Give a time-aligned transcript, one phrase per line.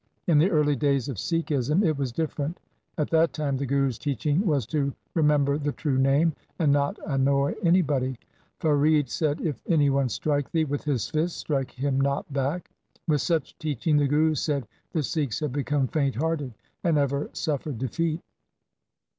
[0.25, 2.59] In the early days of Sikhism it was different.
[2.97, 7.53] At that time the Guru's teaching was to remember the true Name and not annoy
[7.61, 8.17] anybody.
[8.59, 12.71] Farid said,' If any one strike thee with his fists, strike him not back.'
[13.07, 17.77] With such teaching, the Guru said, the Sikhs had become faint hearted and ever suffered
[17.77, 18.21] defeat.